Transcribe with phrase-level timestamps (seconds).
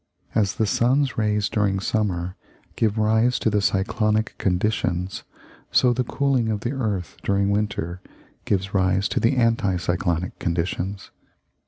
[0.33, 2.35] As the sun's rays during summer
[2.75, 5.23] give rise to the cyclonic conditions,
[5.71, 8.01] so the cooling of the earth during winter
[8.45, 11.11] gives rise to anti cyclonic conditions.